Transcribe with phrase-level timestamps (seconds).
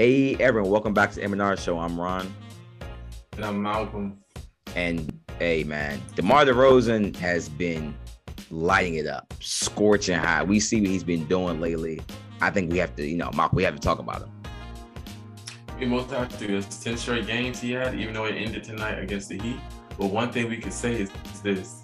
[0.00, 1.78] Hey everyone, welcome back to M&R Show.
[1.78, 2.34] I'm Ron.
[3.36, 4.16] And I'm Malcolm.
[4.74, 7.94] And hey man, DeMar DeRozan has been
[8.50, 10.42] lighting it up, scorching high.
[10.42, 12.00] We see what he's been doing lately.
[12.40, 14.30] I think we have to, you know, Malcolm, we have to talk about him.
[15.78, 16.56] We most have to.
[16.56, 19.60] It's 10 straight games he had, even though it ended tonight against the Heat.
[19.98, 21.10] But one thing we could say is
[21.42, 21.82] this.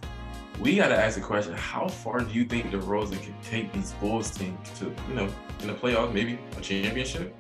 [0.59, 3.93] We got to ask the question, how far do you think DeRozan can take these
[4.01, 5.29] Bulls team to, you know,
[5.61, 7.37] in the playoffs, maybe a championship?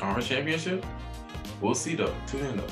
[0.00, 0.84] Conference championship.
[1.60, 2.14] We'll see though.
[2.26, 2.66] Tune in though.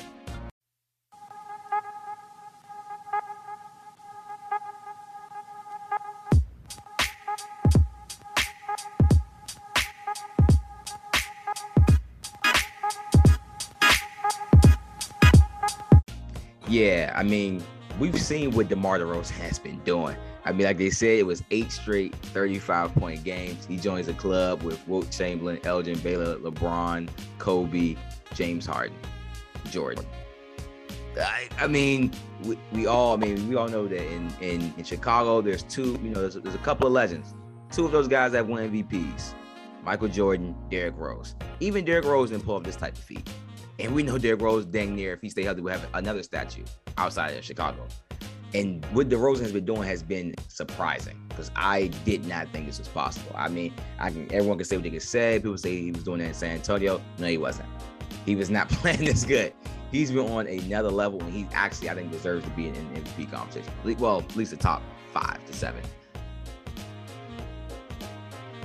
[16.66, 17.62] Yeah, I mean,
[17.98, 20.16] we've seen what DeMar DeRozan has been doing.
[20.44, 23.66] I mean, like they said, it was eight straight 35 point games.
[23.66, 27.96] He joins a club with Wilt Chamberlain, Elgin Baylor, LeBron, Kobe,
[28.34, 28.96] James Harden,
[29.70, 30.06] Jordan.
[31.20, 32.12] I, I mean,
[32.44, 35.98] we, we all, I mean, we all know that in, in, in Chicago, there's two,
[36.02, 37.34] you know, there's, there's a couple of legends.
[37.70, 39.34] Two of those guys have won MVPs
[39.84, 41.34] Michael Jordan, Derrick Rose.
[41.60, 43.28] Even Derrick Rose didn't pull up this type of feat.
[43.78, 46.64] And we know Derrick Rose, dang near, if he stay healthy, will have another statue
[46.96, 47.86] outside of Chicago.
[48.54, 52.78] And what DeRozan has been doing has been surprising because I did not think this
[52.78, 53.32] was possible.
[53.36, 55.38] I mean, I can everyone can say what they can say.
[55.38, 57.00] People say he was doing that in San Antonio.
[57.18, 57.68] No, he wasn't.
[58.24, 59.52] He was not playing this good.
[59.92, 63.04] He's been on another level, and he actually, I think, deserves to be in an
[63.04, 63.72] MVP conversation.
[63.98, 65.82] Well, at least the top five to seven.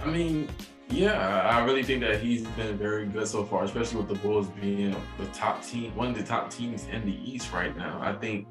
[0.04, 0.50] I mean,
[0.90, 4.48] yeah, I really think that he's been very good so far, especially with the Bulls
[4.62, 8.00] being the top team, one of the top teams in the East right now.
[8.02, 8.48] I think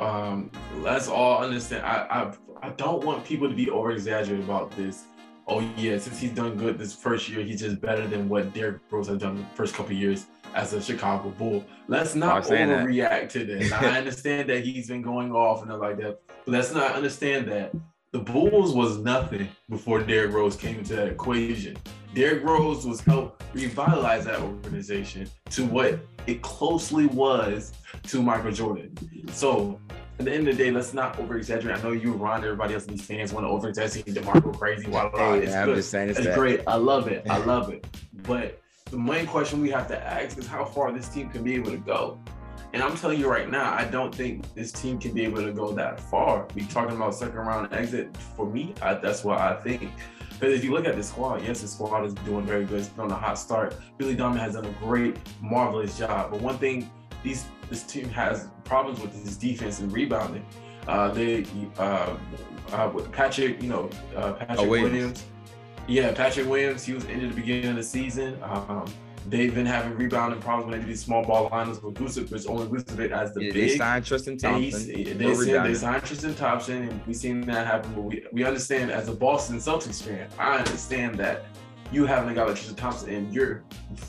[0.00, 1.84] um, let's all understand.
[1.84, 5.04] I, I I don't want people to be over exaggerated about this.
[5.46, 8.80] Oh yeah, since he's done good this first year, he's just better than what Derrick
[8.90, 11.64] Rose has done the first couple years as a Chicago Bull.
[11.88, 13.72] Let's not overreact to this.
[13.72, 17.72] I understand that he's been going off and like that, but let's not understand that
[18.12, 21.76] the Bulls was nothing before Derrick Rose came into that equation.
[22.14, 27.72] Derrick Rose was helped revitalize that organization to what it closely was
[28.04, 28.92] to Michael Jordan.
[29.28, 29.80] So
[30.18, 31.78] at the end of the day, let's not over exaggerate.
[31.78, 34.86] I know you, Ron, everybody else in these fans want to over exaggerate DeMarco crazy.
[34.86, 35.34] Blah, blah.
[35.34, 35.78] It's, good.
[35.78, 36.62] it's, it's great.
[36.66, 37.26] I love it.
[37.30, 37.86] I love it.
[38.24, 38.60] But
[38.90, 41.70] the main question we have to ask is how far this team can be able
[41.70, 42.20] to go.
[42.72, 45.52] And I'm telling you right now, I don't think this team can be able to
[45.52, 46.46] go that far.
[46.54, 48.16] We talking about second round exit.
[48.36, 49.90] For me, I, that's what I think.
[50.40, 52.78] Because if you look at the squad, yes, the squad is doing very good.
[52.78, 53.74] It's been on a hot start.
[53.98, 56.30] Billy Donovan has done a great, marvelous job.
[56.30, 56.90] But one thing
[57.22, 60.44] these this team has problems with his defense and rebounding.
[60.88, 61.44] Uh, they
[61.78, 62.16] uh,
[62.72, 64.92] uh, Patrick, you know, uh, Patrick oh, Williams.
[64.92, 65.24] Williams.
[65.86, 66.84] Yeah, Patrick Williams.
[66.84, 68.38] He was injured at the beginning of the season.
[68.42, 68.90] Um,
[69.28, 72.66] they've been having rebounding problems when they do these small ball lineups with Vucevic, only
[72.66, 73.70] Vucevic as the yeah, big.
[73.70, 74.86] They signed Tristan Thompson.
[74.86, 77.92] They, they, they signed Tristan Thompson, and we've seen that happen.
[77.94, 81.44] But we, we understand as a Boston Celtics fan, I understand that
[81.92, 83.62] you having a guy like Tristan Thompson and you're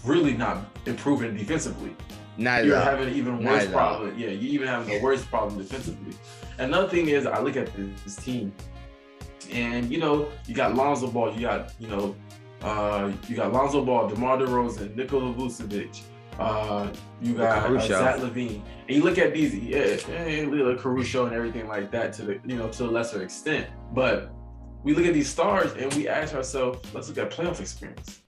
[0.06, 1.96] really not improving defensively.
[2.38, 4.18] Not you're having an even worse problem.
[4.18, 6.16] Yeah, you even having the worst problem defensively.
[6.58, 8.54] Another thing is, I look at this, this team,
[9.52, 12.16] and you know, you got Lonzo Ball, you got you know,
[12.64, 16.02] uh, you got Lonzo Ball, DeMar DeRozan, Nikola Vucevic,
[16.40, 16.92] uh,
[17.22, 19.98] you got uh, Zach LaVine, and you look at these, yeah,
[20.46, 24.32] like Caruso and everything like that to the you know to a lesser extent, but
[24.84, 28.22] we look at these stars and we ask ourselves, let's look at playoff experience.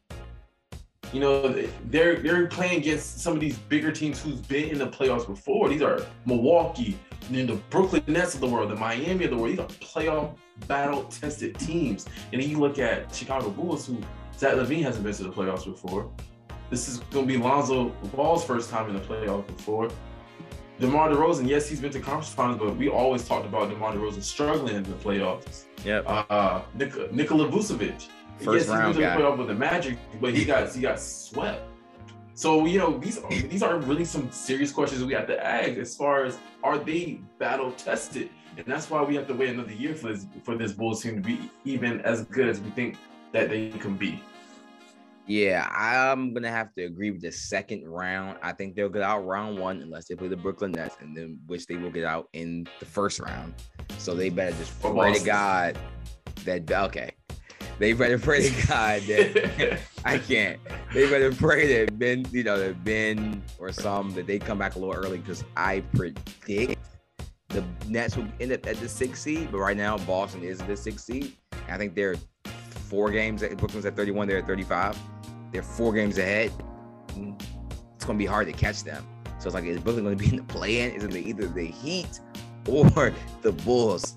[1.11, 1.47] You know,
[1.85, 5.69] they're they're playing against some of these bigger teams who's been in the playoffs before.
[5.69, 6.97] These are Milwaukee,
[7.29, 9.51] then the Brooklyn Nets of the world, the Miami of the world.
[9.51, 10.35] These are playoff
[10.67, 12.05] battle tested teams.
[12.31, 13.97] And then you look at Chicago Bulls, who
[14.38, 16.11] Zach LaVine hasn't been to the playoffs before.
[16.69, 19.89] This is going to be Lonzo Ball's first time in the playoffs before.
[20.79, 24.23] DeMar DeRozan, yes, he's been to conference finals, but we always talked about DeMar DeRozan
[24.23, 25.66] struggling in the playoffs.
[25.85, 25.99] Yeah.
[25.99, 28.07] Uh, Nik- Nikola Vucevic,
[28.39, 29.17] First yes, round he was guy.
[29.17, 31.61] Playoff with the Magic, but he got he got swept.
[32.33, 35.77] So you know these are, these are really some serious questions we have to ask
[35.77, 39.71] as far as are they battle tested, and that's why we have to wait another
[39.71, 42.97] year for this for this Bulls team to be even as good as we think
[43.33, 44.21] that they can be.
[45.25, 48.38] Yeah, I'm gonna have to agree with the second round.
[48.41, 51.39] I think they'll get out round one unless they play the Brooklyn Nets, and then
[51.47, 53.53] which they will get out in the first round.
[53.97, 55.77] So they better just pray to God
[56.44, 57.12] that okay.
[57.80, 60.59] They better pray to God that I can't.
[60.94, 64.75] They better pray that Ben, you know, that Ben or some that they come back
[64.75, 66.77] a little early because I predict
[67.47, 69.51] the Nets will end up at the sixth seed.
[69.51, 71.33] But right now, Boston is the sixth seed.
[71.69, 72.15] I think they're
[72.94, 73.42] four games.
[73.42, 74.28] Brooklyn's at 31.
[74.28, 74.95] They're at 35.
[75.51, 76.51] They're four games ahead.
[77.95, 79.04] it's gonna be hard to catch them.
[79.40, 80.92] So it's like, is Brooklyn gonna be in the play-in?
[80.92, 82.19] Is it either the Heat
[82.68, 83.12] or
[83.42, 84.16] the Bulls?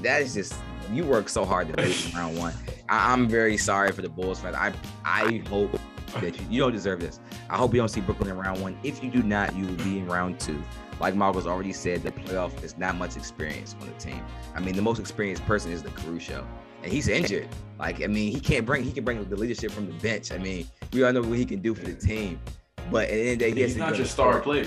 [0.00, 0.54] That is just
[0.90, 2.54] you work so hard to beat round one.
[2.88, 4.56] I, am very sorry for the Bulls fans.
[4.56, 4.72] I
[5.04, 5.78] I hope
[6.20, 7.20] that you, you don't deserve this.
[7.50, 8.78] I hope you don't see Brooklyn in round one.
[8.82, 10.60] If you do not, you will be in round two.
[11.00, 14.22] Like Marcos already said, the playoff is not much experience on the team.
[14.54, 16.46] I mean, the most experienced person is the Caruso,
[16.82, 17.48] and he's injured.
[17.78, 20.32] Like, I mean, he can't bring he can bring the leadership from the bench.
[20.32, 22.40] I mean, we all know what he can do for the team.
[22.90, 24.66] But at the end of the day, he he's not your star player.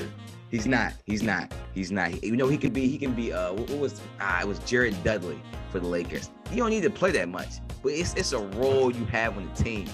[0.50, 0.94] He's not.
[1.06, 1.52] He's not.
[1.74, 2.24] He's not.
[2.24, 2.88] You know, he could be.
[2.88, 3.34] He can be.
[3.34, 4.00] Uh, what, was?
[4.20, 6.30] Ah, it was Jared Dudley for the Lakers.
[6.52, 9.50] You don't need to play that much, but it's it's a role you have on
[9.52, 9.88] the team.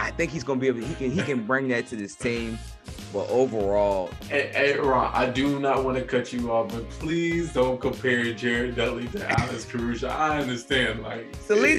[0.00, 0.80] I think he's gonna be able.
[0.80, 2.58] To, he can he can bring that to this team.
[3.14, 7.52] But overall, hey, hey Ron, I do not want to cut you off, but please
[7.52, 10.08] don't compare Jared Dudley to Alex Caruso.
[10.08, 11.24] I understand, like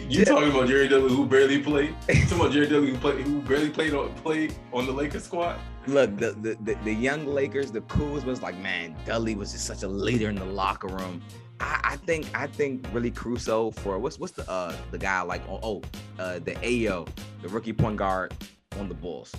[0.09, 1.93] you talking about Jared Dudley who barely played.
[2.07, 5.25] You talking about Jared Dudley who played who barely played on played on the Lakers
[5.25, 5.59] squad.
[5.87, 9.65] Look, the, the the, the young Lakers, the Cools was like, man, Dudley was just
[9.65, 11.21] such a leader in the locker room.
[11.59, 15.41] I, I, think I think really Caruso for what's what's the uh the guy like
[15.49, 15.81] oh, oh
[16.17, 17.05] uh the Ayo
[17.41, 18.33] the rookie point guard
[18.79, 19.33] on the Bulls.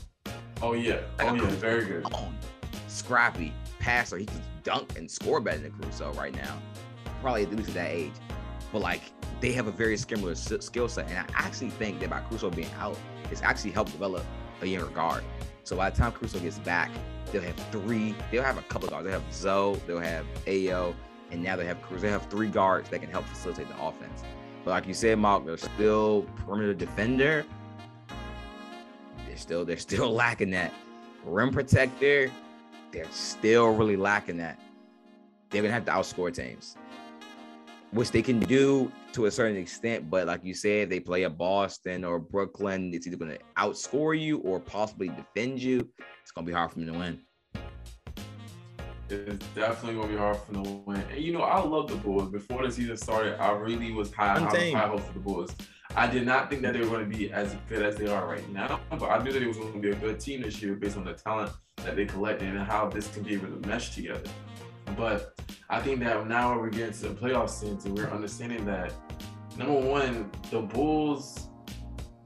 [0.62, 2.06] Oh yeah, like oh yeah, very good.
[2.88, 6.60] Scrappy passer, he can dunk and score better than Caruso right now.
[7.20, 8.12] Probably at least at that age,
[8.72, 9.02] but like
[9.40, 12.70] they have a very similar skill set, and I actually think that by Caruso being
[12.78, 12.98] out,
[13.30, 14.24] it's actually helped develop
[14.62, 15.22] a younger guard.
[15.64, 16.90] So by the time Caruso gets back,
[17.32, 18.14] they'll have three.
[18.30, 19.04] They'll have a couple of guards.
[19.04, 19.80] They'll have Zoe.
[19.86, 20.94] They'll have Ayo
[21.30, 22.02] and now they have Cruz.
[22.02, 24.22] They have three guards that can help facilitate the offense.
[24.64, 27.44] But like you said, Mark, they're still perimeter defender.
[29.36, 30.72] They're still they're still lacking that
[31.22, 32.30] rim protector.
[32.90, 34.58] They're still really lacking that.
[35.50, 36.74] They're gonna have to outscore teams,
[37.90, 40.08] which they can do to a certain extent.
[40.08, 42.92] But like you said, they play a Boston or Brooklyn.
[42.94, 45.86] It's either gonna outscore you or possibly defend you.
[46.22, 47.20] It's gonna be hard for them to win.
[49.10, 51.04] It's definitely gonna be hard for them to win.
[51.12, 52.30] And you know, I love the Bulls.
[52.30, 55.54] Before the season started, I really was high, I was high hopes for the Bulls.
[55.96, 58.28] I did not think that they were going to be as good as they are
[58.28, 60.60] right now, but I knew that it was going to be a good team this
[60.60, 61.52] year based on the talent
[61.84, 64.28] that they collected and how this can be able to mesh together.
[64.94, 65.40] But
[65.70, 68.92] I think that now we're getting to the playoff sense and we're understanding that
[69.56, 71.48] number one, the Bulls,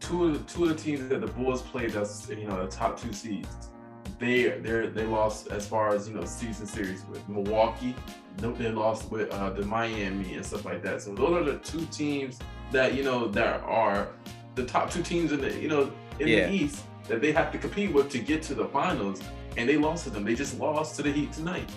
[0.00, 2.70] two of the two of the teams that the Bulls played that's you know the
[2.70, 3.70] top two seeds
[4.18, 7.94] they they they lost as far as you know season series with Milwaukee.
[8.36, 11.02] They lost with uh, the Miami and stuff like that.
[11.02, 12.38] So those are the two teams
[12.72, 14.08] that you know that are
[14.54, 16.46] the top two teams in the you know in yeah.
[16.46, 19.20] the East that they have to compete with to get to the finals,
[19.56, 20.24] and they lost to them.
[20.24, 21.68] They just lost to the Heat tonight.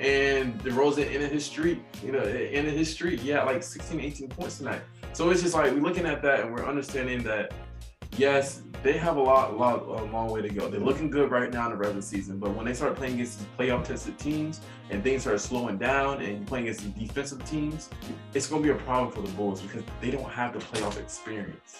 [0.00, 4.58] And DeRozan ended his streak, you know, ended his streak, yeah, like 16, 18 points
[4.58, 4.80] tonight.
[5.12, 7.52] So it's just like we're looking at that and we're understanding that
[8.16, 10.68] yes, they have a lot, a lot, a long way to go.
[10.68, 13.38] They're looking good right now in the regular season, but when they start playing against
[13.38, 14.60] these playoff tested teams
[14.90, 17.90] and things start slowing down and playing against the defensive teams,
[18.34, 20.98] it's going to be a problem for the Bulls because they don't have the playoff
[20.98, 21.78] experience.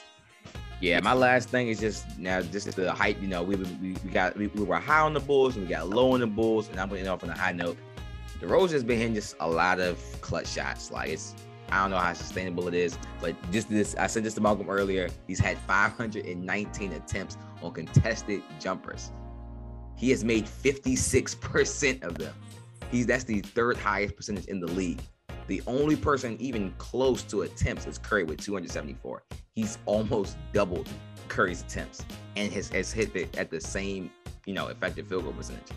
[0.80, 3.20] Yeah, my last thing is just now just the hype.
[3.20, 5.70] You know, we we, we got we, we were high on the Bulls and we
[5.70, 7.76] got low on the Bulls, and I'm putting off on a high note.
[8.40, 10.92] DeRozan has been hitting just a lot of clutch shots.
[10.92, 11.34] Like it's
[11.70, 14.70] I don't know how sustainable it is, but just this, I said this to Malcolm
[14.70, 15.08] earlier.
[15.26, 19.12] He's had 519 attempts on contested jumpers.
[19.96, 22.34] He has made 56% of them.
[22.90, 25.00] He's that's the third highest percentage in the league.
[25.46, 29.22] The only person even close to attempts is Curry with 274.
[29.54, 30.88] He's almost doubled
[31.28, 32.04] Curry's attempts
[32.36, 34.10] and has, has hit it at the same,
[34.46, 35.72] you know, effective field goal percentage.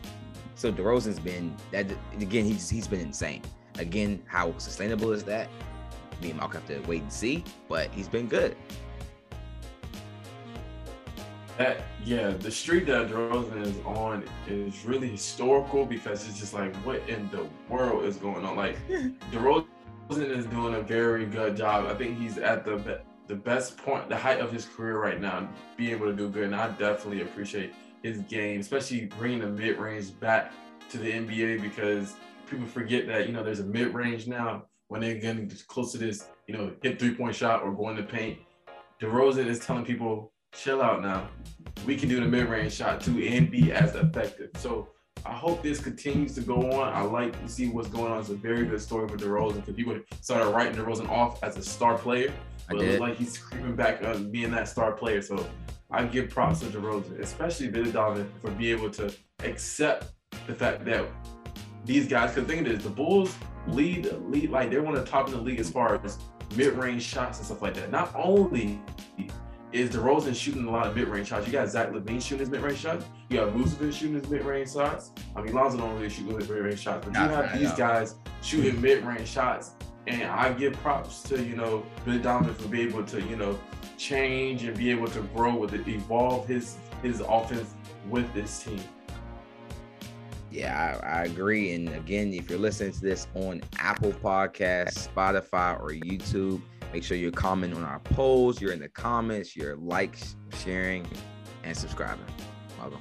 [0.56, 1.88] So DeRozan's been that
[2.20, 2.46] again.
[2.46, 3.42] He's he's been insane.
[3.80, 5.48] Again, how sustainable is that?
[6.22, 8.56] Me and Malcolm have to wait and see, but he's been good.
[11.58, 16.74] That yeah, the street that DeRozan is on is really historical because it's just like
[16.78, 18.56] what in the world is going on?
[18.56, 18.78] Like
[19.32, 19.68] DeRozan
[20.10, 21.86] is doing a very good job.
[21.86, 25.48] I think he's at the the best point, the height of his career right now,
[25.78, 26.46] being able to do good.
[26.46, 27.74] And I definitely appreciate
[28.04, 30.52] his game, especially bringing the mid range back
[30.90, 32.16] to the NBA because
[32.50, 35.98] people forget that you know there's a mid range now when they're getting close to
[35.98, 38.38] this, you know, hit three point shot or go in the paint.
[39.02, 41.30] DeRozan is telling people, chill out now.
[41.86, 44.50] We can do the mid range shot too and be as effective.
[44.58, 44.90] So
[45.26, 46.94] I hope this continues to go on.
[46.94, 48.20] I like to see what's going on.
[48.20, 51.64] It's a very good story for DeRozan because people started writing DeRozan off as a
[51.64, 52.34] star player,
[52.68, 55.22] but it looks like he's creeping back on being that star player.
[55.22, 55.48] So
[55.90, 60.12] I give props to DeRozan, especially Billy Donovan, for being able to accept
[60.48, 61.06] the fact that
[61.86, 63.36] these guys, because think of this, the Bulls
[63.68, 66.18] lead, lead like they're one of the top in the league as far as
[66.56, 67.92] mid-range shots and stuff like that.
[67.92, 68.80] Not only
[69.72, 71.48] is DeRozan shooting a lot of mid-range shots.
[71.48, 73.06] You got Zach LaVine shooting his mid-range shots.
[73.30, 75.12] You got Vucevic shooting his mid-range shots.
[75.36, 78.82] I mean, Lonzo don't really shoot good mid-range shots, but you have these guys shooting
[78.82, 79.72] mid-range shots.
[80.08, 83.58] And I give props to, you know, Billy Donovan for being able to, you know,
[83.98, 87.76] change and be able to grow with it, evolve his his offense
[88.10, 88.80] with this team.
[90.52, 91.74] Yeah, I, I, agree.
[91.74, 97.16] And again, if you're listening to this on Apple Podcasts, Spotify, or YouTube, make sure
[97.16, 98.60] you're commenting on our polls.
[98.62, 99.56] You're in the comments.
[99.56, 100.18] You're like,
[100.58, 101.08] sharing,
[101.64, 102.26] and subscribing.
[102.78, 103.00] Welcome.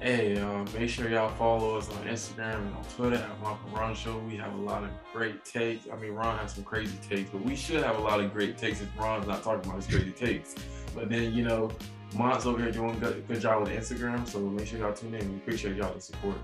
[0.00, 3.94] Hey, uh, make sure y'all follow us on Instagram and on Twitter at Marco Ron
[3.94, 4.18] Show.
[4.18, 5.86] We have a lot of great takes.
[5.92, 8.58] I mean, Ron has some crazy takes, but we should have a lot of great
[8.58, 10.56] takes if Ron's not talking about his crazy takes.
[10.94, 11.70] But then, you know,
[12.14, 15.30] Mont's over here doing good, good job with Instagram, so make sure y'all tune in.
[15.30, 16.36] We appreciate y'all the support.